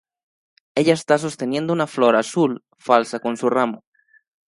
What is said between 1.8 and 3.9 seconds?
flor azul falsa con su ramo.